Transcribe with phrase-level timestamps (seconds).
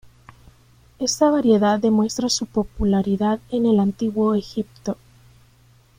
[0.97, 4.97] Esta variedad demuestra su popularidad en el Antiguo Egipto.